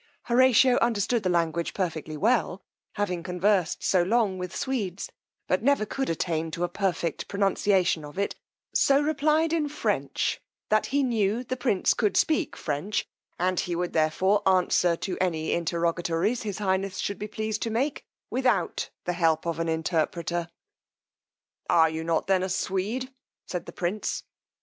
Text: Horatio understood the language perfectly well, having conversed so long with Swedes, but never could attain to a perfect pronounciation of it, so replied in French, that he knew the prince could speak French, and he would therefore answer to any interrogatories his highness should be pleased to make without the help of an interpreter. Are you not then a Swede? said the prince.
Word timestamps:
Horatio 0.23 0.77
understood 0.81 1.21
the 1.21 1.29
language 1.29 1.75
perfectly 1.75 2.17
well, 2.17 2.63
having 2.93 3.21
conversed 3.21 3.83
so 3.83 4.01
long 4.01 4.39
with 4.39 4.55
Swedes, 4.55 5.11
but 5.47 5.61
never 5.61 5.85
could 5.85 6.09
attain 6.09 6.49
to 6.49 6.63
a 6.63 6.67
perfect 6.67 7.27
pronounciation 7.27 8.03
of 8.03 8.17
it, 8.17 8.33
so 8.73 8.99
replied 8.99 9.53
in 9.53 9.69
French, 9.69 10.41
that 10.69 10.87
he 10.87 11.03
knew 11.03 11.43
the 11.43 11.55
prince 11.55 11.93
could 11.93 12.17
speak 12.17 12.55
French, 12.57 13.05
and 13.37 13.59
he 13.59 13.75
would 13.75 13.93
therefore 13.93 14.41
answer 14.49 14.95
to 14.95 15.19
any 15.21 15.51
interrogatories 15.51 16.41
his 16.41 16.57
highness 16.57 16.97
should 16.97 17.19
be 17.19 17.27
pleased 17.27 17.61
to 17.61 17.69
make 17.69 18.03
without 18.31 18.89
the 19.05 19.13
help 19.13 19.45
of 19.45 19.59
an 19.59 19.69
interpreter. 19.69 20.49
Are 21.69 21.91
you 21.91 22.03
not 22.03 22.25
then 22.25 22.41
a 22.41 22.49
Swede? 22.49 23.13
said 23.45 23.67
the 23.67 23.71
prince. 23.71 24.23